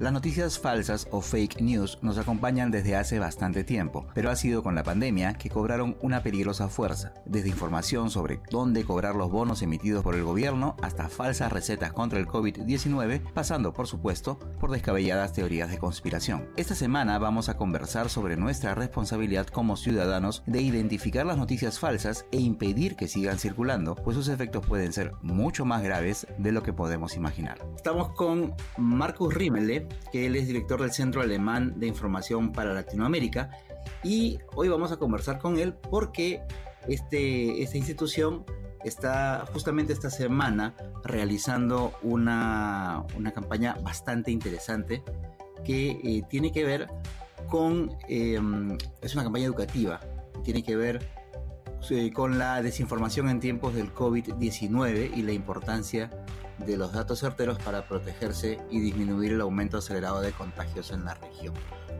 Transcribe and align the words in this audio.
Las 0.00 0.14
noticias 0.14 0.58
falsas 0.58 1.06
o 1.10 1.20
fake 1.20 1.60
news 1.60 1.98
nos 2.00 2.16
acompañan 2.16 2.70
desde 2.70 2.96
hace 2.96 3.18
bastante 3.18 3.64
tiempo, 3.64 4.06
pero 4.14 4.30
ha 4.30 4.36
sido 4.36 4.62
con 4.62 4.74
la 4.74 4.82
pandemia 4.82 5.34
que 5.34 5.50
cobraron 5.50 5.98
una 6.00 6.22
peligrosa 6.22 6.68
fuerza, 6.68 7.12
desde 7.26 7.50
información 7.50 8.08
sobre 8.08 8.40
dónde 8.50 8.82
cobrar 8.82 9.14
los 9.14 9.30
bonos 9.30 9.60
emitidos 9.60 10.02
por 10.02 10.14
el 10.14 10.24
gobierno 10.24 10.74
hasta 10.80 11.10
falsas 11.10 11.52
recetas 11.52 11.92
contra 11.92 12.18
el 12.18 12.26
COVID-19, 12.26 13.30
pasando 13.34 13.74
por 13.74 13.86
supuesto 13.86 14.38
por 14.58 14.70
descabelladas 14.70 15.34
teorías 15.34 15.70
de 15.70 15.76
conspiración. 15.76 16.48
Esta 16.56 16.74
semana 16.74 17.18
vamos 17.18 17.50
a 17.50 17.58
conversar 17.58 18.08
sobre 18.08 18.38
nuestra 18.38 18.74
responsabilidad 18.74 19.48
como 19.48 19.76
ciudadanos 19.76 20.42
de 20.46 20.62
identificar 20.62 21.26
las 21.26 21.36
noticias 21.36 21.78
falsas 21.78 22.24
e 22.32 22.38
impedir 22.38 22.96
que 22.96 23.06
sigan 23.06 23.38
circulando, 23.38 23.96
pues 23.96 24.16
sus 24.16 24.28
efectos 24.28 24.64
pueden 24.66 24.94
ser 24.94 25.12
mucho 25.20 25.66
más 25.66 25.82
graves 25.82 26.26
de 26.38 26.52
lo 26.52 26.62
que 26.62 26.72
podemos 26.72 27.16
imaginar. 27.16 27.58
Estamos 27.76 28.12
con 28.14 28.54
Marcus 28.78 29.34
Rimmele, 29.34 29.89
que 30.12 30.26
él 30.26 30.36
es 30.36 30.46
director 30.46 30.80
del 30.80 30.92
Centro 30.92 31.22
Alemán 31.22 31.78
de 31.78 31.86
Información 31.86 32.52
para 32.52 32.72
Latinoamérica. 32.72 33.50
Y 34.02 34.38
hoy 34.54 34.68
vamos 34.68 34.92
a 34.92 34.96
conversar 34.96 35.38
con 35.38 35.58
él 35.58 35.74
porque 35.74 36.42
este, 36.88 37.62
esta 37.62 37.76
institución 37.76 38.44
está 38.84 39.44
justamente 39.52 39.92
esta 39.92 40.10
semana 40.10 40.74
realizando 41.04 41.92
una, 42.02 43.04
campaña 43.34 43.76
bastante 43.82 44.30
interesante 44.30 45.02
que 45.64 45.90
eh, 46.02 46.22
tiene 46.28 46.52
que 46.52 46.64
ver 46.64 46.88
con, 47.48 47.94
em, 48.08 48.78
es 49.02 49.14
una 49.14 49.24
campaña 49.24 49.44
educativa, 49.44 50.00
tiene 50.42 50.62
que 50.62 50.76
ver 50.76 51.06
eh, 51.90 52.12
con 52.12 52.38
la 52.38 52.62
desinformación 52.62 53.28
en 53.28 53.40
tiempos 53.40 53.74
del 53.74 53.92
COVID-19 53.92 55.10
y 55.16 55.22
la 55.22 55.32
importancia 55.32 56.10
de 56.66 56.76
los 56.76 56.92
datos 56.92 57.20
certeros 57.20 57.58
para 57.58 57.86
protegerse 57.86 58.58
y 58.70 58.80
disminuir 58.80 59.32
el 59.32 59.40
aumento 59.40 59.78
acelerado 59.78 60.20
de 60.20 60.32
contagios 60.32 60.90
en 60.90 61.04
la 61.04 61.14
región. 61.14 61.54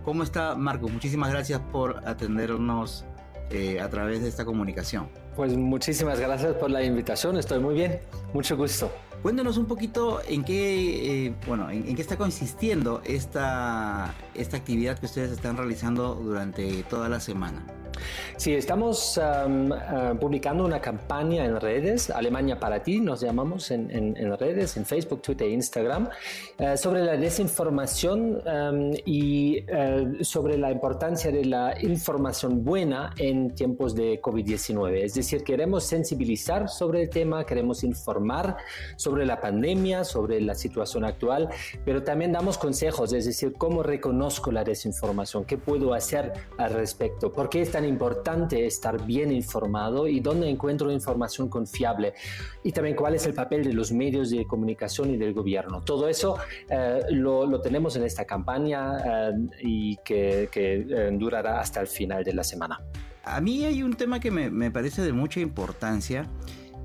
¿Cómo 0.05 0.23
está 0.23 0.55
Marco? 0.55 0.89
Muchísimas 0.89 1.31
gracias 1.31 1.61
por 1.73 2.07
atendernos 2.07 3.05
eh, 3.51 3.81
a 3.81 3.89
través 3.91 4.23
de 4.23 4.29
esta 4.29 4.45
comunicación. 4.45 5.09
Pues 5.37 5.57
muchísimas 5.57 6.21
gracias 6.21 6.55
por 6.55 6.71
la 6.71 6.83
invitación, 6.83 7.37
estoy 7.37 7.59
muy 7.59 7.75
bien, 7.75 8.01
mucho 8.33 8.57
gusto. 8.57 8.91
Cuéntanos 9.23 9.59
un 9.59 9.67
poquito 9.67 10.21
en 10.27 10.45
qué, 10.45 11.27
eh, 11.27 11.35
bueno, 11.47 11.69
en, 11.71 11.95
qué 11.95 12.01
está 12.01 12.17
consistiendo 12.17 13.03
esta, 13.05 14.15
esta 14.35 14.57
actividad 14.57 14.99
que 14.99 15.07
ustedes 15.07 15.31
están 15.31 15.59
realizando 15.59 16.15
durante 16.15 16.83
toda 16.85 17.09
la 17.09 17.21
semana. 17.21 17.67
Sí, 18.37 18.55
estamos 18.55 19.19
ah, 19.19 20.15
publicando 20.19 20.65
una 20.65 20.81
campaña 20.81 21.45
en 21.45 21.61
redes, 21.61 22.11
Alemania 22.11 22.59
para 22.59 22.83
ti, 22.83 23.01
nos 23.01 23.21
llamamos 23.21 23.71
en, 23.71 24.39
redes, 24.39 24.77
en 24.77 24.87
Facebook, 24.87 25.23
Twitter 25.23 25.49
e 25.49 25.53
Instagram, 25.53 26.09
eh, 26.59 26.77
sobre 26.77 27.03
la 27.05 27.17
desinformación 27.17 28.43
y 29.05 29.65
eh, 29.67 30.19
sobre 30.23 30.57
la 30.59 30.71
importancia 30.71 31.31
de 31.31 31.45
la 31.45 31.75
información 31.83 32.65
buena 32.65 33.13
en 33.19 33.55
tiempos 33.55 33.95
de 33.95 34.21
COVID-19. 34.21 35.05
Es 35.05 35.15
decir, 35.15 35.43
queremos 35.45 35.85
sensibilizar 35.85 36.69
sobre 36.69 37.03
el 37.03 37.11
tema, 37.11 37.45
queremos 37.45 37.85
informar 37.85 38.57
sobre 38.97 39.27
la 39.27 39.41
pandemia, 39.41 40.05
sobre 40.05 40.41
la 40.41 40.55
situación 40.55 41.05
actual, 41.05 41.49
pero 41.85 42.03
también 42.03 42.33
damos 42.33 42.59
consejos, 42.59 43.13
es 43.13 43.25
decir, 43.27 43.55
cómo 43.57 43.83
reconozco 43.83 44.53
la 44.53 44.65
desinformación, 44.65 45.45
qué 45.45 45.59
puedo 45.59 45.95
hacer 45.95 46.33
al 46.59 46.73
respecto, 46.73 47.33
por 47.33 47.49
qué 47.49 47.63
es 47.63 47.71
tan 47.71 47.85
importante 47.91 48.65
estar 48.65 49.05
bien 49.05 49.31
informado 49.31 50.09
y 50.09 50.21
dónde 50.21 50.49
encuentro 50.49 50.91
información 50.91 51.49
confiable 51.49 52.15
y 52.63 52.73
también 52.73 52.97
cuál 52.97 53.15
es 53.15 53.27
el 53.27 53.35
papel 53.35 53.65
de 53.65 53.73
los 53.73 53.93
medios 53.93 54.31
de 54.31 54.47
comunicación 54.47 55.11
y 55.11 55.17
del 55.17 55.35
gobierno. 55.35 55.83
Todo 55.83 56.09
eso 56.09 56.39
eh, 56.69 57.01
lo, 57.11 57.61
tenemos 57.61 57.97
en 57.97 58.05
esta 58.05 58.25
campaña 58.25 59.31
eh, 59.31 59.33
y 59.61 59.97
que, 59.99 60.49
eh, 60.55 61.11
durará 61.13 61.61
hasta 61.61 61.81
el 61.81 61.87
final 61.87 62.25
de 62.25 62.33
la 62.33 62.45
semana. 62.45 62.81
A 63.25 63.41
mí 63.41 63.65
hay 63.65 63.83
un 63.83 63.93
tema 63.93 64.19
que 64.19 64.31
me, 64.31 64.51
me 64.51 64.71
parece 64.71 65.03
de 65.03 65.13
mucha 65.13 65.41
importancia 65.41 66.27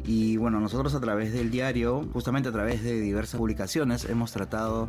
y 0.08 0.38
bueno, 0.38 0.60
nosotros 0.60 0.94
a 0.94 1.00
través 1.00 1.34
del 1.34 1.50
diario, 1.50 2.08
justamente 2.14 2.50
a 2.50 2.52
través 2.52 2.84
de 2.84 3.00
diversas 3.00 3.40
publicaciones, 3.40 4.06
hemos 4.06 4.32
tratado 4.32 4.88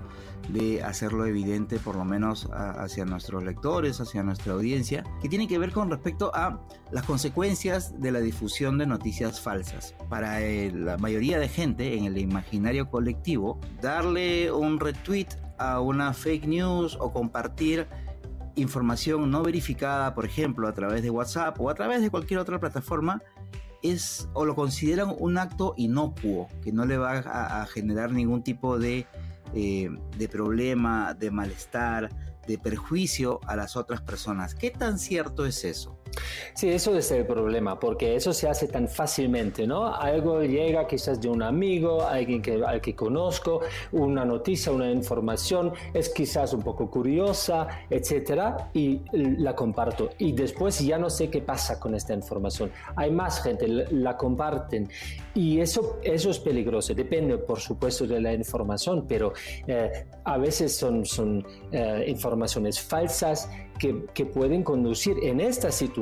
de 0.50 0.82
hacerlo 0.82 1.24
evidente, 1.24 1.78
por 1.78 1.96
lo 1.96 2.04
menos 2.04 2.48
hacia 2.52 3.06
nuestros 3.06 3.42
lectores, 3.42 4.00
hacia 4.00 4.22
nuestra 4.22 4.52
audiencia, 4.52 5.04
que 5.22 5.28
tiene 5.28 5.48
que 5.48 5.58
ver 5.58 5.72
con 5.72 5.90
respecto 5.90 6.30
a 6.34 6.60
las 6.90 7.04
consecuencias 7.04 7.98
de 8.00 8.12
la 8.12 8.20
difusión 8.20 8.76
de 8.76 8.86
noticias 8.86 9.40
falsas. 9.40 9.94
Para 10.10 10.42
eh, 10.42 10.70
la 10.72 10.98
mayoría 10.98 11.38
de 11.38 11.48
gente 11.48 11.96
en 11.96 12.04
el 12.04 12.18
imaginario 12.18 12.90
colectivo, 12.90 13.58
darle 13.80 14.52
un 14.52 14.78
retweet 14.78 15.28
a 15.58 15.80
una 15.80 16.12
fake 16.12 16.46
news 16.46 16.98
o 17.00 17.12
compartir 17.12 17.86
información 18.56 19.30
no 19.30 19.42
verificada, 19.42 20.14
por 20.14 20.24
ejemplo, 20.24 20.66
a 20.66 20.72
través 20.72 21.02
de 21.02 21.10
WhatsApp 21.10 21.60
o 21.60 21.70
a 21.70 21.74
través 21.74 22.02
de 22.02 22.10
cualquier 22.10 22.40
otra 22.40 22.58
plataforma, 22.58 23.22
es 23.82 24.28
o 24.32 24.44
lo 24.44 24.54
consideran 24.54 25.14
un 25.18 25.38
acto 25.38 25.74
inocuo, 25.76 26.48
que 26.62 26.72
no 26.72 26.84
le 26.84 26.98
va 26.98 27.18
a, 27.18 27.66
generar 27.66 28.12
ningún 28.12 28.42
tipo 28.42 28.78
de, 28.78 29.06
eh, 29.54 29.90
de 30.18 30.28
problema, 30.28 31.14
de 31.14 31.30
malestar, 31.30 32.10
de 32.46 32.58
perjuicio 32.58 33.40
a 33.46 33.56
las 33.56 33.76
otras 33.76 34.00
personas. 34.00 34.54
¿Qué 34.54 34.70
tan 34.70 34.98
cierto 34.98 35.46
es 35.46 35.64
eso? 35.64 35.95
Sí, 36.54 36.70
eso 36.70 36.96
es 36.96 37.10
el 37.10 37.26
problema, 37.26 37.78
porque 37.78 38.16
eso 38.16 38.32
se 38.32 38.48
hace 38.48 38.68
tan 38.68 38.88
fácilmente, 38.88 39.66
¿no? 39.66 39.94
Algo 39.94 40.42
llega 40.42 40.86
quizás 40.86 41.20
de 41.20 41.28
un 41.28 41.42
amigo, 41.42 42.02
alguien 42.02 42.40
que, 42.40 42.62
al 42.64 42.80
que 42.80 42.94
conozco, 42.94 43.60
una 43.92 44.24
noticia, 44.24 44.72
una 44.72 44.90
información, 44.90 45.72
es 45.92 46.08
quizás 46.08 46.54
un 46.54 46.62
poco 46.62 46.90
curiosa, 46.90 47.66
etcétera, 47.90 48.70
y 48.72 49.02
la 49.12 49.54
comparto. 49.54 50.10
Y 50.18 50.32
después 50.32 50.80
ya 50.80 50.98
no 50.98 51.10
sé 51.10 51.28
qué 51.28 51.42
pasa 51.42 51.78
con 51.78 51.94
esta 51.94 52.14
información. 52.14 52.70
Hay 52.96 53.10
más 53.10 53.42
gente, 53.42 53.68
la 53.68 54.16
comparten. 54.16 54.88
Y 55.34 55.60
eso, 55.60 55.98
eso 56.02 56.30
es 56.30 56.38
peligroso. 56.38 56.94
Depende, 56.94 57.36
por 57.36 57.60
supuesto, 57.60 58.06
de 58.06 58.20
la 58.20 58.32
información, 58.32 59.04
pero 59.06 59.34
eh, 59.66 60.06
a 60.24 60.38
veces 60.38 60.74
son, 60.74 61.04
son 61.04 61.46
eh, 61.70 62.04
informaciones 62.08 62.80
falsas 62.80 63.50
que, 63.78 64.06
que 64.14 64.24
pueden 64.24 64.62
conducir 64.62 65.16
en 65.22 65.40
esta 65.40 65.70
situación 65.70 65.95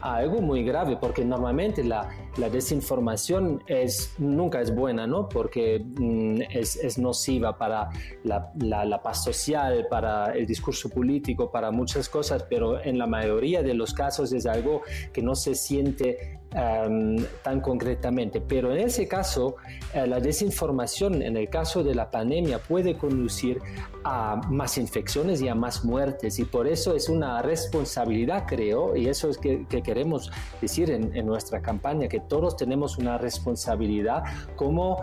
a 0.00 0.16
algo 0.16 0.40
muy 0.40 0.62
grave, 0.62 0.96
porque 1.00 1.24
normalmente 1.24 1.82
la, 1.82 2.08
la 2.36 2.50
desinformación 2.50 3.62
es, 3.66 4.14
nunca 4.18 4.60
es 4.60 4.74
buena, 4.74 5.06
¿no? 5.06 5.28
Porque 5.28 5.82
mm, 5.84 6.42
es, 6.50 6.76
es, 6.76 6.98
nociva 6.98 7.56
para 7.56 7.88
la, 8.24 8.52
la, 8.58 9.02
paz 9.02 9.24
social, 9.24 9.86
para 9.88 10.32
el 10.34 10.46
discurso 10.46 10.88
político, 10.90 11.50
para 11.50 11.70
muchas 11.70 12.08
cosas, 12.08 12.44
pero 12.48 12.82
en 12.82 12.98
la 12.98 13.06
mayoría 13.06 13.62
de 13.62 13.74
los 13.74 13.94
casos 13.94 14.32
es 14.32 14.46
algo 14.46 14.82
que 15.12 15.22
no 15.22 15.34
se 15.34 15.54
siente 15.54 16.41
tan 16.52 17.60
concretamente. 17.60 18.40
Pero 18.40 18.72
en 18.72 18.80
ese 18.86 19.08
caso, 19.08 19.56
eh, 19.94 20.06
la 20.06 20.20
desinformación, 20.20 21.22
en 21.22 21.36
el 21.36 21.48
caso 21.48 21.82
de 21.82 21.94
la 21.94 22.10
pandemia, 22.10 22.58
puede 22.58 22.96
conducir 22.96 23.60
a 24.04 24.36
más 24.48 24.78
infecciones 24.78 25.40
y 25.40 25.48
a 25.48 25.54
más 25.54 25.84
muertes. 25.84 26.38
Y 26.38 26.44
por 26.44 26.66
eso 26.66 26.94
es 26.94 27.08
una 27.08 27.40
responsabilidad, 27.42 28.44
creo, 28.46 28.96
y 28.96 29.08
eso 29.08 29.28
es 29.28 29.38
que, 29.38 29.66
que 29.66 29.82
queremos 29.82 30.30
decir 30.60 30.90
en, 30.90 31.12
nuestra 31.26 31.62
campaña, 31.62 32.08
que 32.08 32.20
todos 32.20 32.56
tenemos 32.56 32.98
una 32.98 33.16
responsabilidad 33.16 34.24
como 34.56 35.00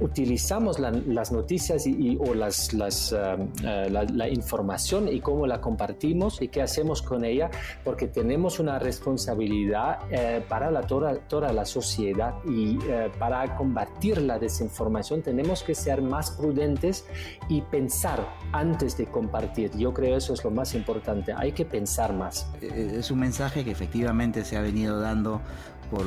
utilizamos 0.00 0.78
las 0.78 1.32
noticias 1.32 1.86
y, 1.86 2.18
o 2.20 2.34
las, 2.34 2.72
las, 2.72 3.12
eh, 3.12 3.88
la, 3.90 4.28
información 4.28 5.08
y 5.08 5.20
cómo 5.20 5.46
la 5.46 5.60
compartimos 5.60 6.40
y 6.42 6.48
qué 6.48 6.62
hacemos 6.62 7.02
con 7.02 7.24
ella, 7.24 7.50
porque 7.84 8.06
tenemos 8.06 8.58
una 8.58 8.78
responsabilidad 8.78 9.98
eh, 10.10 10.44
para 10.48 10.70
la, 10.70 10.82
toda, 10.82 11.14
toda 11.16 11.52
la 11.52 11.64
sociedad 11.64 12.34
y 12.46 12.78
eh, 12.88 13.10
para 13.18 13.56
combatir 13.56 14.20
la 14.22 14.38
desinformación 14.38 15.22
tenemos 15.22 15.62
que 15.62 15.74
ser 15.74 16.02
más 16.02 16.32
prudentes 16.32 17.04
y 17.48 17.62
pensar 17.62 18.26
antes 18.52 18.96
de 18.96 19.06
compartir. 19.06 19.70
Yo 19.76 19.94
creo 19.94 20.16
eso 20.16 20.34
es 20.34 20.44
lo 20.44 20.50
más 20.50 20.74
importante, 20.74 21.32
hay 21.36 21.52
que 21.52 21.64
pensar 21.64 22.12
más. 22.12 22.50
Es 22.60 23.10
un 23.10 23.20
mensaje 23.20 23.64
que 23.64 23.70
efectivamente 23.70 24.44
se 24.44 24.56
ha 24.56 24.60
venido 24.60 25.00
dando 25.00 25.40
por 25.90 26.04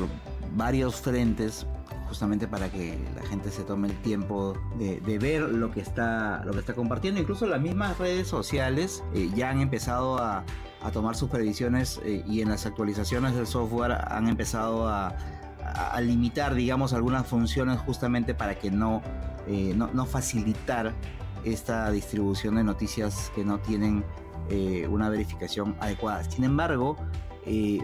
varios 0.54 0.96
frentes 0.96 1.66
justamente 2.14 2.46
para 2.46 2.70
que 2.70 2.96
la 3.16 3.22
gente 3.22 3.50
se 3.50 3.64
tome 3.64 3.88
el 3.88 3.96
tiempo 4.02 4.56
de, 4.78 5.18
ver 5.18 5.40
lo 5.40 5.72
que 5.72 5.80
está 5.80 6.44
lo 6.44 6.52
que 6.52 6.60
está 6.60 6.72
compartiendo 6.72 7.20
incluso 7.20 7.44
las 7.44 7.60
mismas 7.60 7.98
redes 7.98 8.28
sociales 8.28 9.02
eh, 9.14 9.32
ya 9.34 9.50
han 9.50 9.60
empezado 9.60 10.18
a, 10.18 10.44
a 10.80 10.92
tomar 10.92 11.16
sus 11.16 11.28
previsiones 11.28 12.00
eh, 12.04 12.22
y 12.24 12.40
en 12.40 12.50
las 12.50 12.66
actualizaciones 12.66 13.34
del 13.34 13.48
software 13.48 13.98
han 14.06 14.28
empezado 14.28 14.88
a, 14.88 15.16
limitar, 16.00 16.54
digamos, 16.54 16.92
algunas 16.92 17.26
funciones 17.26 17.80
justamente 17.80 18.32
para 18.34 18.54
que 18.54 18.70
no, 18.70 19.02
eh, 19.48 19.72
no, 19.74 19.88
no, 19.92 20.04
facilitar 20.04 20.92
esta 21.42 21.90
distribución 21.90 22.56
de 22.56 22.64
noticias 22.64 23.32
que 23.34 23.44
no 23.44 23.58
tienen 23.58 24.04
una 24.90 25.08
verificación 25.08 25.74
adecuada. 25.80 26.22
Sin 26.24 26.44
embargo, 26.44 26.98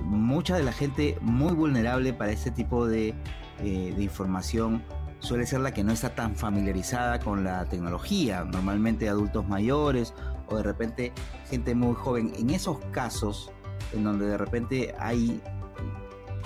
mucha 0.02 0.58
de 0.58 0.62
la 0.62 0.72
gente 0.72 1.16
muy 1.22 1.54
vulnerable 1.54 2.12
para 2.12 2.32
este 2.32 2.50
tipo 2.50 2.86
de, 2.86 3.14
de 3.62 4.02
información 4.02 4.82
suele 5.20 5.46
ser 5.46 5.60
la 5.60 5.72
que 5.72 5.84
no 5.84 5.92
está 5.92 6.14
tan 6.14 6.34
familiarizada 6.34 7.20
con 7.20 7.44
la 7.44 7.66
tecnología, 7.66 8.44
normalmente 8.44 9.08
adultos 9.08 9.46
mayores 9.46 10.14
o 10.46 10.56
de 10.56 10.62
repente 10.62 11.12
gente 11.48 11.74
muy 11.74 11.94
joven. 11.94 12.32
En 12.36 12.50
esos 12.50 12.78
casos 12.90 13.52
en 13.92 14.04
donde 14.04 14.26
de 14.26 14.38
repente 14.38 14.94
hay, 14.98 15.40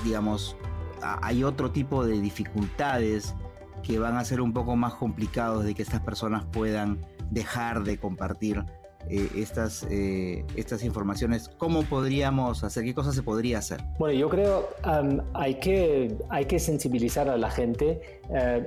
digamos, 0.05 0.57
hay 1.03 1.45
otro 1.45 1.71
tipo 1.71 2.05
de 2.05 2.21
dificultades 2.21 3.35
que 3.83 3.99
van 3.99 4.17
a 4.17 4.25
ser 4.25 4.41
un 4.41 4.53
poco 4.53 4.77
más 4.77 4.95
complicados 4.95 5.65
de 5.65 5.75
que 5.75 5.83
estas 5.83 6.01
personas 6.01 6.45
puedan 6.47 7.05
dejar 7.31 7.85
de 7.85 7.99
compartir 7.99 8.65
eh, 9.11 9.29
estas, 9.37 9.87
eh, 9.91 10.45
estas 10.56 10.83
informaciones, 10.83 11.51
¿cómo 11.59 11.83
podríamos 11.83 12.65
hacer? 12.65 12.85
¿Qué 12.85 12.95
cosas 12.95 13.15
se 13.15 13.23
podría 13.23 13.59
hacer? 13.59 13.83
Bueno, 13.99 14.19
yo 14.19 14.29
creo 14.31 14.69
um, 14.87 15.21
hay, 15.35 15.56
que, 15.56 16.17
hay 16.31 16.47
que 16.47 16.59
sensibilizar 16.59 17.29
a 17.29 17.37
la 17.37 17.51
gente 17.51 18.01
eh, 18.31 18.67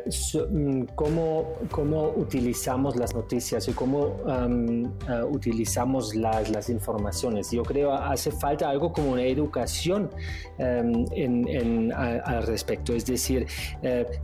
mm, 0.51 0.83
cómo, 0.93 1.55
cómo 1.71 2.09
utilizamos 2.15 2.95
las 2.95 3.15
noticias 3.15 3.67
y 3.67 3.73
cómo 3.73 4.17
um, 4.25 4.83
utilizamos 5.31 6.15
las, 6.15 6.49
las 6.51 6.69
informaciones. 6.69 7.49
Yo 7.51 7.63
creo 7.63 7.93
hace 7.93 8.31
falta 8.31 8.69
algo 8.69 8.93
como 8.93 9.13
una 9.13 9.23
educación 9.23 10.11
um, 10.59 11.05
en, 11.11 11.47
en, 11.47 11.93
al 11.93 12.45
respecto. 12.45 12.93
Es 12.93 13.05
decir, 13.05 13.47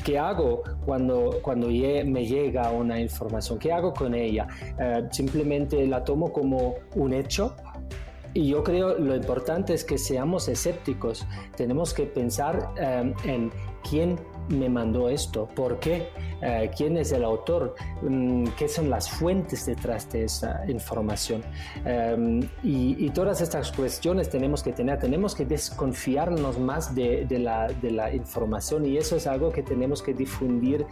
¿qué 0.04 0.19
hago 0.19 0.63
cuando, 0.86 1.39
cuando 1.42 1.68
me 1.68 2.25
llega 2.25 2.69
una 2.69 3.00
información? 3.00 3.57
¿Qué 3.57 3.71
hago 3.71 3.94
con 3.94 4.13
ella? 4.13 4.48
simplemente 5.12 5.86
la 5.88 6.02
tomo 6.03 6.31
como 6.31 6.75
un 6.95 7.13
hecho. 7.13 7.55
Y 8.33 8.47
yo 8.47 8.63
creo 8.63 8.97
lo 8.97 9.15
importante 9.15 9.73
es 9.73 9.83
que 9.83 9.97
seamos 9.97 10.47
escépticos. 10.47 11.27
Tenemos 11.55 11.94
que 11.94 12.05
pensar 12.05 12.73
em, 12.77 13.13
en 13.25 13.51
quién 13.88 14.17
me 14.50 14.69
mandó 14.69 15.09
esto, 15.09 15.47
por 15.55 15.79
qué, 15.79 16.09
eh, 16.41 16.69
quién 16.75 16.97
es 16.97 17.11
el 17.11 17.23
autor, 17.23 17.75
mm, 18.01 18.47
qué 18.57 18.67
son 18.67 18.89
las 18.89 19.09
fuentes 19.09 19.65
detrás 19.65 20.09
de 20.11 20.25
esa 20.25 20.63
información. 20.67 21.44
Em, 21.85 22.41
y, 22.63 23.09
todas 23.11 23.41
estas 23.41 23.71
cuestiones 23.71 24.29
tenemos 24.29 24.63
que 24.63 24.73
tener, 24.73 24.97
tenemos 24.97 25.35
que 25.35 25.45
desconfiarnos 25.45 26.57
más 26.57 26.95
de, 26.95 27.27
la, 27.29 27.67
de 27.67 27.91
la, 27.91 28.13
información 28.13 28.85
y 28.85 28.97
eso 28.97 29.15
es 29.15 29.27
algo 29.27 29.51
que 29.51 29.61
tenemos 29.61 30.01
que 30.01 30.13
difundir 30.13 30.85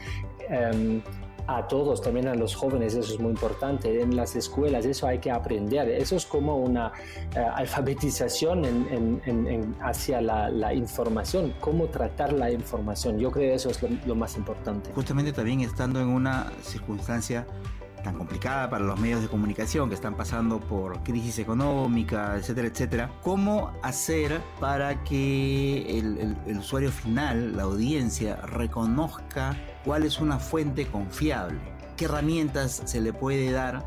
em, 0.50 1.02
a 1.48 1.68
todos, 1.68 2.02
también 2.02 2.28
a 2.28 2.36
los 2.36 2.56
jóvenes, 2.56 2.94
eso 2.94 3.14
es 3.14 3.20
muy 3.20 3.32
importante, 3.32 4.02
en 4.02 4.16
las 4.16 4.36
escuelas, 4.36 4.86
eso 4.86 5.08
hay 5.08 5.20
que 5.20 5.32
aprender, 5.32 5.90
eso 5.90 6.16
es 6.16 6.26
como 6.26 6.58
una 6.58 6.92
eh, 7.36 7.40
alfabetización 7.40 8.66
en, 8.66 9.76
hacia 9.82 10.22
la, 10.22 10.74
información, 10.74 11.54
cómo 11.60 11.86
tratar 11.86 12.34
la 12.34 12.52
información, 12.52 13.20
yo 13.20 13.32
creo 13.32 13.50
que 13.50 13.56
eso 13.56 13.70
es 13.70 13.80
lo, 14.06 14.16
más 14.16 14.38
importante. 14.38 14.92
Justamente 14.94 15.34
también 15.34 15.62
estando 15.62 16.00
en 16.00 16.08
una 16.08 16.52
circunstancia 16.62 17.46
tan 18.04 18.16
complicada 18.18 18.70
para 18.70 18.84
los 18.84 19.00
medios 19.00 19.22
de 19.22 19.28
comunicación 19.28 19.90
que 19.90 19.96
están 19.96 20.16
pasando 20.16 20.60
por 20.60 21.04
crisis 21.04 21.38
económica, 21.38 22.36
etcétera, 22.36 22.68
etcétera, 22.68 23.12
¿cómo 23.22 23.74
hacer 23.84 24.42
para 24.60 25.04
que 25.04 26.00
el 26.00 26.58
usuario 26.58 26.92
final, 26.92 27.56
la 27.56 27.64
audiencia, 27.64 28.38
reconozca 28.38 29.56
cuál 29.86 30.04
es 30.04 30.20
una 30.20 30.40
fuente 30.40 30.86
confiable, 30.88 31.60
qué 31.98 32.06
herramientas 32.06 32.82
se 32.86 33.02
le 33.02 33.14
puede 33.14 33.52
dar 33.52 33.86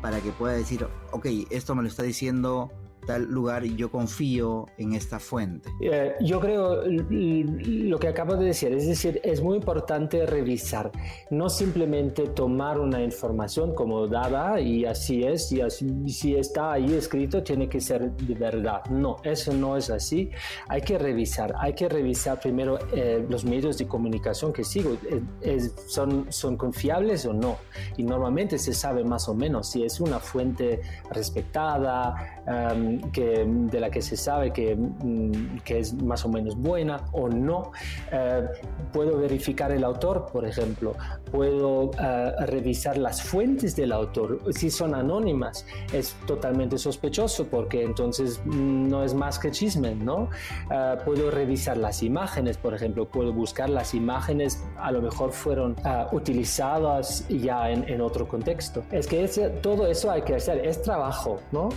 para 0.00 0.20
que 0.20 0.30
pueda 0.32 0.54
decir, 0.54 0.86
ok, 1.12 1.26
esto 1.50 1.74
me 1.74 1.82
lo 1.82 1.88
está 1.88 2.02
diciendo 2.02 2.72
tal 3.06 3.24
lugar 3.24 3.64
y 3.64 3.74
yo 3.76 3.90
confío 3.90 4.66
en 4.78 4.94
esta 4.94 5.18
fuente? 5.18 5.70
Eh, 5.80 6.14
yo 6.20 6.40
creo 6.40 6.82
lo 6.84 7.98
que 7.98 8.08
acabo 8.08 8.36
de 8.36 8.46
decir, 8.46 8.72
es 8.72 8.86
decir, 8.86 9.20
es 9.22 9.40
muy 9.42 9.56
importante 9.56 10.26
revisar, 10.26 10.90
no 11.30 11.48
simplemente 11.48 12.28
tomar 12.28 12.78
una 12.78 13.02
información 13.02 13.74
como 13.74 14.06
dada 14.06 14.60
y 14.60 14.84
así 14.84 15.22
es, 15.22 15.50
y 15.52 15.60
así, 15.60 16.08
si 16.08 16.34
está 16.36 16.72
ahí 16.72 16.92
escrito 16.94 17.42
tiene 17.42 17.68
que 17.68 17.80
ser 17.80 18.12
de 18.12 18.34
verdad. 18.34 18.84
No, 18.90 19.16
eso 19.22 19.52
no 19.52 19.76
es 19.76 19.90
así. 19.90 20.30
Hay 20.68 20.82
que 20.82 20.98
revisar, 20.98 21.54
hay 21.58 21.74
que 21.74 21.88
revisar 21.88 22.40
primero 22.40 22.78
eh, 22.92 23.24
los 23.28 23.44
medios 23.44 23.78
de 23.78 23.86
comunicación 23.86 24.52
que 24.52 24.64
sigo, 24.64 24.96
eh, 25.42 25.60
son, 25.86 26.26
son 26.30 26.56
confiables 26.56 27.26
o 27.26 27.32
no. 27.32 27.56
Y 27.96 28.02
normalmente 28.02 28.58
se 28.58 28.72
sabe 28.72 29.04
más 29.04 29.28
o 29.28 29.34
menos 29.34 29.70
si 29.70 29.84
es 29.84 30.00
una 30.00 30.18
fuente 30.18 30.80
respetada, 31.10 32.42
um, 32.46 32.93
de 33.00 33.80
la 33.80 33.90
que 33.90 34.02
se 34.02 34.16
sabe 34.16 34.52
que, 34.52 34.74
mm, 34.76 35.58
que, 35.64 35.78
es 35.78 35.92
más 35.94 36.24
o 36.24 36.28
menos 36.28 36.56
buena 36.56 37.00
o 37.12 37.28
no. 37.28 37.72
Eh, 38.12 38.46
puedo 38.92 39.18
verificar 39.18 39.72
el 39.72 39.84
autor, 39.84 40.26
por 40.32 40.46
ejemplo. 40.46 40.94
Puedo 41.30 41.90
eh, 42.00 42.32
revisar 42.46 42.98
las 42.98 43.22
fuentes 43.22 43.76
del 43.76 43.92
autor. 43.92 44.40
Si 44.52 44.70
son 44.70 44.94
anónimas, 44.94 45.66
es 45.92 46.16
totalmente 46.26 46.78
sospechoso 46.78 47.46
porque 47.46 47.82
entonces 47.82 48.40
mm, 48.44 48.88
no 48.88 49.04
es 49.04 49.14
más 49.14 49.38
que 49.38 49.50
chisme, 49.50 49.94
¿no? 49.94 50.30
Eh, 50.70 50.96
puedo 51.04 51.30
revisar 51.30 51.76
las 51.76 52.02
imágenes, 52.02 52.56
por 52.56 52.74
ejemplo. 52.74 53.06
Puedo 53.06 53.32
buscar 53.32 53.70
las 53.70 53.94
imágenes, 53.94 54.64
a 54.78 54.92
lo 54.92 55.02
mejor 55.02 55.32
fueron 55.32 55.76
utilizadas 56.12 57.26
ya 57.28 57.70
en, 57.70 58.00
otro 58.00 58.26
contexto. 58.26 58.82
Es 58.90 59.06
que 59.06 59.26
todo 59.62 59.86
eso 59.86 60.10
hay 60.10 60.22
que 60.22 60.34
hacer. 60.34 60.64
Es 60.66 60.82
trabajo, 60.82 61.40
¿no? 61.52 61.68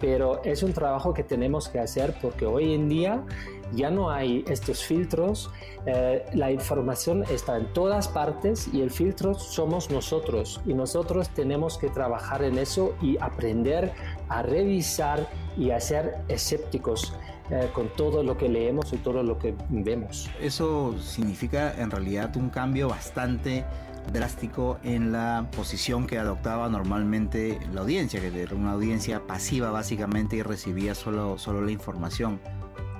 pero 0.00 0.40
es 0.50 0.62
un 0.62 0.72
trabajo 0.72 1.14
que 1.14 1.22
tenemos 1.22 1.68
que 1.68 1.78
hacer 1.78 2.14
porque 2.20 2.46
hoy 2.46 2.74
en 2.74 2.88
día 2.88 3.24
ya 3.72 3.90
no 3.90 4.10
hay 4.10 4.44
estos 4.48 4.82
filtros, 4.82 5.50
eh, 5.86 6.24
la 6.32 6.50
información 6.50 7.24
está 7.30 7.56
en 7.56 7.72
todas 7.72 8.08
partes 8.08 8.68
y 8.72 8.80
el 8.80 8.90
filtro 8.90 9.34
somos 9.34 9.90
nosotros 9.90 10.60
y 10.66 10.74
nosotros 10.74 11.28
tenemos 11.30 11.76
que 11.76 11.88
trabajar 11.88 12.42
en 12.42 12.58
eso 12.58 12.94
y 13.02 13.18
aprender 13.20 13.92
a 14.28 14.42
revisar 14.42 15.28
y 15.56 15.70
a 15.70 15.80
ser 15.80 16.16
escépticos. 16.28 17.12
Eh, 17.50 17.70
con 17.72 17.88
todo 17.88 18.22
lo 18.22 18.36
que 18.36 18.46
leemos 18.46 18.92
y 18.92 18.98
todo 18.98 19.22
lo 19.22 19.38
que 19.38 19.54
vemos. 19.70 20.28
Eso 20.38 20.94
significa 20.98 21.72
en 21.80 21.90
realidad 21.90 22.36
un 22.36 22.50
cambio 22.50 22.90
bastante 22.90 23.64
drástico 24.12 24.78
en 24.82 25.12
la 25.12 25.48
posición 25.54 26.06
que 26.06 26.18
adoptaba 26.18 26.68
normalmente 26.68 27.58
la 27.72 27.82
audiencia, 27.82 28.20
que 28.20 28.42
era 28.42 28.54
una 28.54 28.72
audiencia 28.72 29.26
pasiva 29.26 29.70
básicamente 29.70 30.36
y 30.36 30.42
recibía 30.42 30.94
solo, 30.94 31.38
solo 31.38 31.62
la 31.62 31.70
información. 31.70 32.40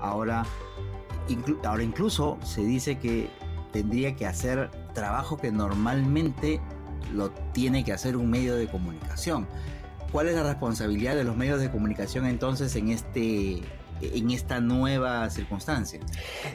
Ahora, 0.00 0.44
ahora 1.64 1.82
incluso 1.82 2.38
se 2.42 2.62
dice 2.62 2.98
que 2.98 3.30
tendría 3.72 4.16
que 4.16 4.26
hacer 4.26 4.70
trabajo 4.94 5.36
que 5.36 5.50
normalmente 5.50 6.60
lo 7.12 7.30
tiene 7.52 7.84
que 7.84 7.92
hacer 7.92 8.16
un 8.16 8.30
medio 8.30 8.56
de 8.56 8.68
comunicación. 8.68 9.46
¿Cuál 10.12 10.28
es 10.28 10.36
la 10.36 10.42
responsabilidad 10.42 11.14
de 11.16 11.24
los 11.24 11.36
medios 11.36 11.60
de 11.60 11.70
comunicación 11.70 12.26
entonces 12.26 12.74
en 12.76 12.88
este 12.90 13.62
en 14.00 14.30
esta 14.30 14.60
nueva 14.60 15.28
circunstancia. 15.30 16.00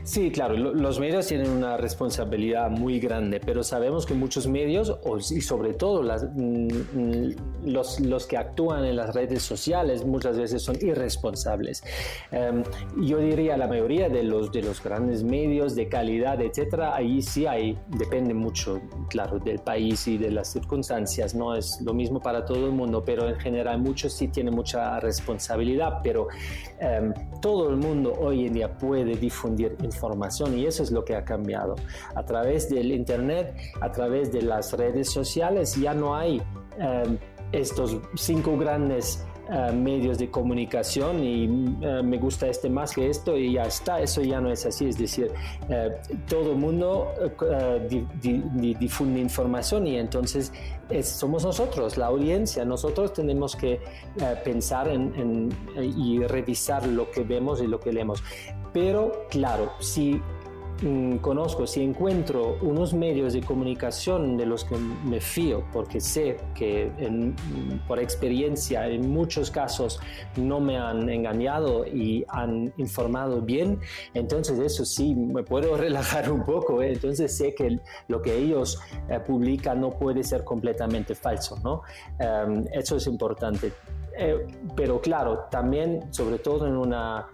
Sí, 0.04 0.32
claro, 0.32 0.56
los 0.56 1.00
medios 1.00 1.28
tienen 1.28 1.50
una 1.50 1.78
responsabilidad 1.78 2.70
muy 2.70 3.00
grande, 3.00 3.40
pero 3.40 3.64
sabemos 3.64 4.06
que 4.06 4.14
muchos 4.14 4.48
medios, 4.48 4.98
y 5.32 5.42
sobre 5.42 5.74
todo 5.74 6.04
las, 6.04 6.24
mm, 6.24 6.68
mm, 6.68 7.36
los, 7.66 8.00
los, 8.00 8.26
que 8.26 8.38
actúan 8.38 8.86
en 8.86 8.96
las 8.96 9.14
redes 9.14 9.44
sociales, 9.44 10.06
muchas 10.06 10.38
veces 10.38 10.62
son 10.62 10.76
irresponsables. 10.82 11.84
Em, 12.32 12.64
yo 13.02 13.20
diría 13.20 13.58
la 13.58 13.68
mayoría 13.68 14.10
de 14.10 14.24
los, 14.24 14.52
de 14.52 14.62
los 14.62 14.82
grandes 14.84 15.24
medios 15.24 15.76
de 15.76 15.88
calidad, 15.88 16.42
etcétera, 16.42 16.96
ahí 16.96 17.22
sí 17.22 17.46
hay, 17.46 17.78
depende 17.88 18.34
mucho, 18.34 18.82
claro, 19.10 19.40
del 19.40 19.60
país 19.60 20.08
y 20.08 20.18
de 20.18 20.32
las 20.32 20.52
circunstancias, 20.52 21.36
no 21.36 21.56
es 21.56 21.82
lo 21.82 21.94
mismo 21.94 22.20
para 22.20 22.46
todo 22.46 22.66
el 22.66 22.72
mundo, 22.72 23.04
pero 23.06 23.28
en 23.28 23.40
general 23.40 23.80
muchos 23.80 24.14
sí 24.14 24.28
tienen 24.28 24.54
mucha 24.54 25.00
responsabilidad, 25.00 26.00
pero 26.04 26.28
em, 26.80 27.14
todo 27.42 27.70
el 27.70 27.78
mundo 27.78 28.14
hoy 28.20 28.48
en 28.48 28.54
día 28.54 28.78
puede 28.78 29.16
difundir 29.16 29.76
información 29.84 30.58
y 30.58 30.66
eso 30.66 30.84
es 30.84 30.92
lo 30.92 31.04
que 31.04 31.16
ha 31.16 31.24
cambiado. 31.24 31.76
A 32.16 32.24
través 32.26 32.70
del 32.70 32.92
Internet, 32.92 33.56
a 33.82 33.92
través 33.92 34.32
de 34.32 34.42
las 34.42 34.74
redes 34.74 35.10
sociales, 35.10 35.76
ya 35.76 35.94
no 35.94 36.16
hay 36.16 36.42
em, 36.78 37.18
estos 37.52 37.98
cinco 38.16 38.58
grandes 38.58 39.26
eh, 39.50 39.74
medios 39.74 40.18
de 40.20 40.32
comunicación 40.32 41.22
y 41.22 41.44
eh, 41.82 42.02
me 42.02 42.18
gusta 42.18 42.48
este 42.48 42.70
más 42.70 42.94
que 42.94 43.10
esto 43.10 43.38
y 43.38 43.54
ya 43.54 43.64
está, 43.64 44.00
eso 44.00 44.22
ya 44.22 44.40
no 44.40 44.50
es 44.50 44.66
así, 44.66 44.88
es 44.88 44.98
decir, 44.98 45.32
eh, 45.68 45.92
todo 46.30 46.54
el 46.54 46.58
mundo 46.58 47.12
difunde 48.80 49.20
información 49.20 49.86
y 49.86 49.98
entonces 49.98 50.54
somos 51.02 51.44
nosotros, 51.44 51.98
la 51.98 52.06
audiencia, 52.06 52.64
nosotros 52.64 53.12
tenemos 53.12 53.58
que 53.58 53.82
pensar 54.46 54.88
en, 54.88 55.50
y 55.78 56.20
revisar 56.26 56.88
lo 56.88 57.12
que 57.12 57.24
vemos 57.24 57.62
y 57.62 57.68
lo 57.68 57.82
que 57.82 57.92
leemos. 57.92 58.24
Pero 58.72 59.28
claro, 59.30 59.74
si 59.80 60.22
Mm, 60.84 61.20
conozco, 61.20 61.66
si 61.66 61.82
encuentro 61.82 62.58
unos 62.62 62.94
medios 62.94 63.32
de 63.32 63.42
comunicación 63.42 64.36
de 64.36 64.46
los 64.46 64.66
que 64.66 64.76
me 64.76 65.22
fío, 65.22 65.64
porque 65.72 66.02
sé 66.02 66.36
que 66.54 66.92
por 67.88 68.00
experiencia 68.00 68.86
en 68.90 69.10
muchos 69.10 69.50
casos 69.50 70.02
no 70.36 70.60
me 70.60 70.78
han 70.78 71.10
engañado 71.10 71.88
y 71.88 72.26
han 72.28 72.74
informado 72.76 73.42
bien, 73.42 73.80
entonces 74.14 74.60
eso 74.60 74.84
sí, 74.84 75.16
me 75.16 75.44
puedo 75.44 75.78
relajar 75.88 76.30
un 76.30 76.44
poco, 76.44 76.82
¿eh? 76.82 76.92
entonces 76.92 77.34
sé 77.34 77.56
que 77.56 77.80
lo 78.10 78.22
que 78.22 78.36
ellos 78.38 78.78
eh, 79.08 79.22
publican 79.22 79.80
no 79.80 79.90
puede 79.90 80.22
ser 80.22 80.44
completamente 80.44 81.16
falso, 81.16 81.58
¿no? 81.64 81.84
Em, 82.20 82.66
eso 82.74 82.98
es 82.98 83.08
importante. 83.08 83.72
Eh, 84.18 84.46
pero 84.76 85.00
claro, 85.00 85.46
también, 85.50 86.14
sobre 86.14 86.40
todo 86.40 86.68
en 86.68 86.76
una 86.76 87.30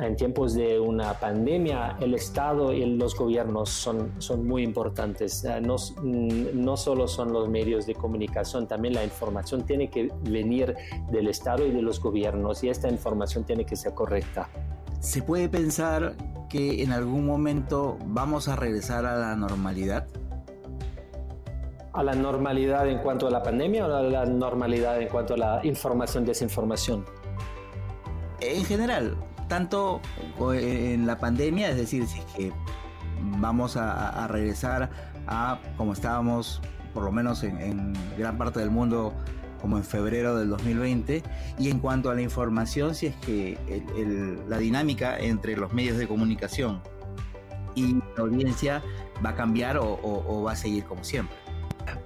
en 0.00 0.16
tiempos 0.16 0.54
de 0.54 0.80
una 0.80 1.14
pandemia, 1.14 1.96
el 2.00 2.14
Estado 2.14 2.72
y 2.72 2.84
los 2.96 3.16
gobiernos 3.16 3.70
son, 3.70 4.12
son 4.18 4.46
muy 4.46 4.62
importantes. 4.62 5.44
No, 5.62 5.76
no 6.02 6.76
solo 6.76 7.06
son 7.06 7.32
los 7.32 7.48
medios 7.48 7.86
de 7.86 7.94
comunicación, 7.94 8.66
también 8.66 8.94
la 8.94 9.04
información 9.04 9.64
tiene 9.64 9.88
que 9.88 10.10
venir 10.22 10.74
del 11.10 11.28
Estado 11.28 11.66
y 11.66 11.70
de 11.70 11.82
los 11.82 12.00
gobiernos 12.00 12.64
y 12.64 12.68
esta 12.68 12.88
información 12.88 13.44
tiene 13.44 13.64
que 13.64 13.76
ser 13.76 13.94
correcta. 13.94 14.48
¿Se 15.00 15.22
puede 15.22 15.48
pensar 15.48 16.16
que 16.48 16.82
en 16.82 16.92
algún 16.92 17.26
momento 17.26 17.98
vamos 18.06 18.48
a 18.48 18.56
regresar 18.56 19.04
a 19.06 19.16
la 19.16 19.36
normalidad? 19.36 20.06
¿A 21.92 22.02
la 22.02 22.14
normalidad 22.14 22.88
en 22.88 22.98
cuanto 22.98 23.28
a 23.28 23.30
la 23.30 23.42
pandemia 23.42 23.86
o 23.86 23.94
a 23.94 24.02
la 24.02 24.24
normalidad 24.24 25.00
en 25.00 25.08
cuanto 25.08 25.34
a 25.34 25.36
la 25.36 25.60
información, 25.64 26.24
desinformación? 26.24 27.04
En 28.40 28.64
general, 28.64 29.16
tanto 29.48 30.00
en 30.52 31.06
la 31.06 31.18
pandemia, 31.18 31.70
es 31.70 31.76
decir, 31.76 32.06
si 32.06 32.20
que 32.36 32.52
vamos 33.38 33.76
a, 33.76 34.26
regresar 34.28 34.90
a 35.26 35.58
como 35.76 35.92
estábamos, 35.92 36.60
por 36.92 37.04
lo 37.04 37.12
menos 37.12 37.42
en, 37.42 37.92
gran 38.18 38.38
parte 38.38 38.60
del 38.60 38.70
mundo, 38.70 39.14
como 39.60 39.78
en 39.78 39.84
febrero 39.84 40.36
del 40.36 40.50
2020, 40.50 41.22
y 41.58 41.70
en 41.70 41.78
cuanto 41.78 42.10
a 42.10 42.14
la 42.14 42.22
información, 42.22 42.94
si 42.94 43.06
es 43.06 43.16
que 43.16 43.58
la 44.48 44.58
dinámica 44.58 45.18
entre 45.18 45.56
los 45.56 45.72
medios 45.72 45.96
de 45.96 46.06
comunicación 46.06 46.82
y 47.74 47.94
la 48.16 48.22
audiencia 48.22 48.82
va 49.24 49.30
a 49.30 49.34
cambiar 49.34 49.78
o 49.78 50.42
va 50.42 50.52
a 50.52 50.56
seguir 50.56 50.84
como 50.84 51.02
siempre. 51.04 51.43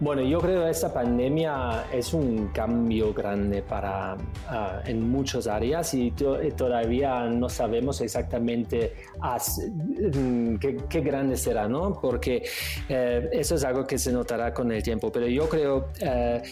Bueno, 0.01 0.23
yo 0.23 0.41
creo 0.41 0.65
que 0.65 0.71
esta 0.71 0.93
pandemia 0.93 1.87
es 1.93 2.15
un 2.15 2.49
cambio 2.49 3.13
grande 3.13 3.63
para 3.63 4.17
ah, 4.49 4.81
en 4.87 5.11
muchas 5.11 5.47
áreas 5.47 5.93
y 5.95 6.13
todavía 6.57 7.25
no 7.25 7.49
sabemos 7.49 8.01
exactamente 8.01 8.95
mm, 9.21 10.57
qué, 10.57 11.01
grande 11.01 11.37
será, 11.37 11.69
¿no? 11.69 11.99
Porque 12.01 12.45
eh, 12.89 13.29
eso 13.33 13.55
es 13.57 13.65
algo 13.65 13.87
que 13.87 13.99
se 13.99 14.13
notará 14.13 14.55
con 14.55 14.71
el 14.73 14.83
tiempo. 14.83 15.11
Pero 15.11 15.27
yo 15.27 15.49
creo 15.49 15.89
eh, 16.01 16.43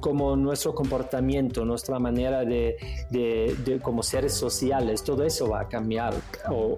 como 0.00 0.36
nuestro 0.36 0.74
comportamiento, 0.74 1.64
nuestra 1.64 1.98
manera 1.98 2.44
de, 2.44 2.76
de, 3.10 3.80
como 3.82 4.02
seres 4.02 4.34
sociales, 4.34 5.02
todo 5.02 5.24
eso 5.24 5.48
va 5.48 5.62
a 5.62 5.68
cambiar 5.68 6.14
o 6.50 6.76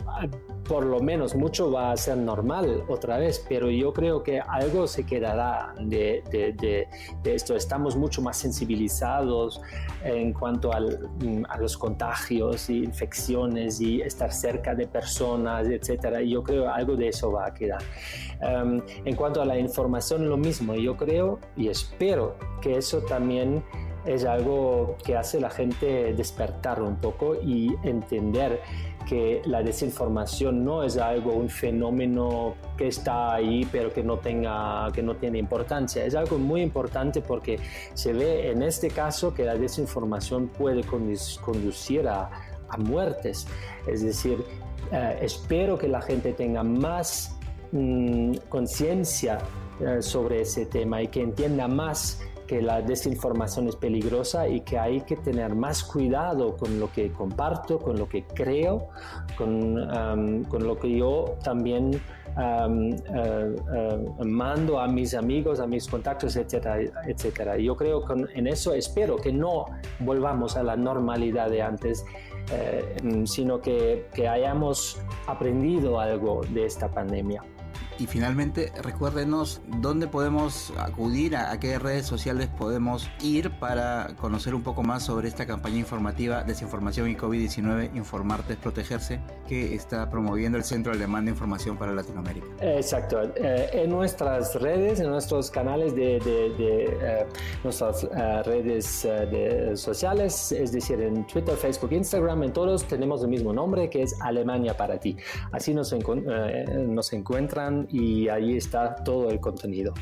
por 0.67 0.85
lo 0.85 1.01
menos 1.01 1.35
mucho 1.35 1.71
va 1.71 1.93
a 1.93 1.97
ser 1.97 2.17
normal 2.17 2.85
otra 2.89 3.19
vez. 3.19 3.45
Pero 3.49 3.71
yo 3.71 3.93
creo 3.93 4.23
que 4.23 4.41
algo 4.41 4.87
se 4.87 5.05
quedará 5.05 5.70
de, 5.79 6.87
esto. 7.25 7.57
Estamos 7.57 7.97
mucho 7.97 8.23
más 8.23 8.37
sensibilizados 8.37 9.61
en 10.05 10.33
cuanto 10.33 10.71
mm, 10.71 11.45
a 11.49 11.59
los 11.59 11.77
contagios 11.77 12.71
y 12.71 12.85
infecciones 12.85 13.81
y 13.81 14.01
estar 14.01 14.33
cerca 14.33 14.75
de 14.75 14.87
personas, 14.87 15.67
etcétera. 15.69 16.23
Yo 16.23 16.43
creo 16.43 16.69
algo 16.69 16.97
de 16.97 17.09
eso 17.09 17.33
va 17.33 17.47
a 17.47 17.55
quedar. 17.55 17.83
Em, 18.41 18.83
en 19.05 19.17
cuanto 19.17 19.43
a 19.43 19.45
la 19.45 19.59
información, 19.59 20.29
lo 20.29 20.37
mismo. 20.37 20.75
Yo 20.75 20.97
creo 20.97 21.39
y 21.57 21.69
espero 21.69 22.37
que 22.61 22.77
eso 22.77 23.01
también 23.03 23.63
es 24.05 24.25
algo 24.25 24.97
que 25.05 25.17
hace 25.17 25.41
la 25.41 25.51
gente 25.51 26.15
despertar 26.15 26.83
un 26.83 26.97
poco 26.97 27.35
y 27.35 27.75
entender 27.83 28.61
que 29.09 29.43
la 29.45 29.63
desinformación 29.63 30.65
no 30.65 30.83
es 30.83 30.97
algo, 30.97 31.33
un 31.33 31.49
fenómeno 31.49 32.55
que 32.77 32.89
está 32.89 33.35
ahí 33.35 33.67
pero 33.71 33.93
que 33.93 34.03
no, 34.03 34.19
tenga, 34.19 34.89
que 34.93 35.03
no 35.03 35.17
tiene 35.17 35.39
importancia. 35.39 36.05
Es 36.05 36.15
algo 36.15 36.39
muy 36.39 36.63
importante 36.63 37.21
porque 37.21 37.59
se 37.95 38.13
ve 38.13 38.51
en 38.51 38.63
este 38.63 38.89
caso 38.89 39.35
que 39.35 39.45
la 39.45 39.55
desinformación 39.55 40.49
puede 40.49 40.83
conducir 40.85 42.09
a, 42.09 42.31
muertes. 42.79 43.49
Es 43.89 44.05
decir, 44.05 44.45
eh, 44.93 45.19
espero 45.23 45.77
que 45.77 45.89
la 45.89 46.01
gente 46.01 46.33
tenga 46.33 46.63
más 46.63 47.37
mm, 47.73 48.35
conciencia 48.49 49.39
eh, 49.81 50.01
sobre 50.01 50.43
ese 50.43 50.67
tema 50.67 51.03
y 51.03 51.09
que 51.09 51.21
entienda 51.21 51.67
más 51.67 52.21
que 52.51 52.61
la 52.61 52.83
desinformación 52.83 53.69
es 53.69 53.77
peligrosa 53.77 54.49
y 54.49 54.63
que 54.63 54.77
hay 54.77 55.03
que 55.03 55.15
tener 55.15 55.55
más 55.55 55.85
cuidado 55.85 56.57
con 56.57 56.81
lo 56.81 56.91
que 56.91 57.13
comparto, 57.13 57.79
con 57.79 57.97
lo 57.97 58.09
que 58.09 58.25
creo, 58.25 58.89
con, 59.39 59.79
um, 59.79 60.43
con 60.43 60.67
lo 60.67 60.77
que 60.77 60.99
yo 60.99 61.37
también 61.45 62.03
um, 62.37 62.91
uh, 62.91 64.19
uh, 64.19 64.25
mando 64.25 64.81
a 64.81 64.89
mis 64.89 65.15
amigos, 65.15 65.61
a 65.61 65.67
mis 65.69 65.87
contactos, 65.87 66.35
etcétera, 66.35 66.81
etcétera. 67.07 67.57
Yo 67.57 67.77
creo 67.77 68.05
que 68.05 68.15
en 68.35 68.49
eso 68.49 68.75
espero 68.75 69.15
que 69.15 69.33
no 69.33 69.67
volvamos 70.01 70.57
a 70.57 70.65
la 70.65 70.75
normalidad 70.75 71.51
de 71.51 71.63
antes, 71.63 72.05
uh, 72.05 73.27
sino 73.29 73.61
que, 73.61 74.09
que 74.13 74.27
hayamos 74.27 75.01
aprendido 75.29 76.01
algo 76.01 76.41
de 76.53 76.65
esta 76.65 76.89
pandemia. 76.89 77.45
Y 78.01 78.07
finalmente, 78.07 78.73
recuérdenos 78.83 79.61
dónde 79.83 80.07
podemos 80.07 80.73
acudir, 80.79 81.37
a, 81.37 81.61
qué 81.61 81.79
redes 81.79 82.07
sociales 82.07 82.49
podemos 82.49 83.11
ir 83.21 83.51
para 83.59 84.17
conocer 84.19 84.55
un 84.55 84.63
poco 84.63 84.83
más 84.83 85.03
sobre 85.03 85.29
esta 85.29 85.47
campaña 85.47 85.77
informativa 85.77 86.43
Desinformación 86.43 87.11
y 87.11 87.15
COVID-19, 87.15 87.95
Informarte 87.95 88.55
es 88.55 88.59
Protegerse, 88.59 89.21
que 89.47 89.75
está 89.75 90.09
promoviendo 90.09 90.57
el 90.57 90.65
Centro 90.65 90.95
Alemán 90.95 91.27
de 91.27 91.33
Información 91.33 91.77
para 91.77 91.93
Latinoamérica. 91.93 92.47
Exacto. 92.63 93.21
Eh, 93.37 93.69
en 93.75 93.91
nuestras 93.91 94.55
redes, 94.55 95.01
en 95.01 95.11
nuestros 95.11 95.51
canales 95.51 95.95
de, 95.95 96.17
eh, 96.25 97.27
nuestras 97.63 98.05
eh, 98.05 98.43
redes 98.45 99.07
sociales, 99.79 100.53
es 100.53 100.73
decir, 100.73 101.03
en 101.03 101.27
Twitter, 101.27 101.55
Facebook, 101.55 101.93
Instagram, 101.93 102.45
en 102.45 102.53
todos 102.55 102.85
tenemos 102.85 103.23
el 103.23 103.29
mismo 103.29 103.53
nombre 103.53 103.91
que 103.91 104.05
es 104.05 104.19
Alemania 104.23 104.75
para 104.75 104.99
ti. 104.99 105.19
Así 105.53 105.75
nos, 105.75 105.95
nos 105.95 107.13
encuentran 107.13 107.90
y 107.91 108.29
ahí 108.29 108.57
está 108.57 108.97
todo 108.97 109.31
el 109.31 109.41
contenido. 109.41 109.95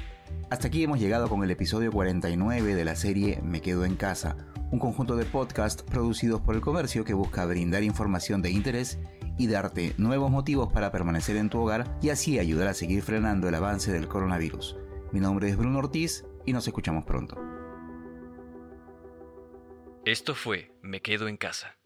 Hasta 0.50 0.68
aquí 0.68 0.82
hemos 0.82 0.98
llegado 0.98 1.28
con 1.28 1.42
el 1.42 1.50
episodio 1.50 1.92
49 1.92 2.74
de 2.74 2.84
la 2.84 2.96
serie 2.96 3.40
Me 3.42 3.60
Quedo 3.60 3.84
en 3.84 3.96
Casa, 3.96 4.36
un 4.70 4.78
conjunto 4.78 5.16
de 5.16 5.24
podcasts 5.24 5.82
producidos 5.82 6.40
por 6.40 6.54
el 6.54 6.60
comercio 6.60 7.04
que 7.04 7.14
busca 7.14 7.44
brindar 7.46 7.82
información 7.82 8.42
de 8.42 8.50
interés 8.50 8.98
y 9.38 9.46
darte 9.46 9.94
nuevos 9.98 10.30
motivos 10.30 10.72
para 10.72 10.90
permanecer 10.90 11.36
en 11.36 11.48
tu 11.48 11.60
hogar 11.60 11.98
y 12.02 12.10
así 12.10 12.38
ayudar 12.38 12.68
a 12.68 12.74
seguir 12.74 13.02
frenando 13.02 13.48
el 13.48 13.54
avance 13.54 13.92
del 13.92 14.08
coronavirus. 14.08 14.76
Mi 15.12 15.20
nombre 15.20 15.48
es 15.48 15.56
Bruno 15.56 15.78
Ortiz 15.78 16.24
y 16.44 16.52
nos 16.52 16.66
escuchamos 16.66 17.04
pronto. 17.04 17.36
Esto 20.04 20.34
fue 20.34 20.72
Me 20.82 21.00
Quedo 21.00 21.28
en 21.28 21.36
Casa. 21.36 21.77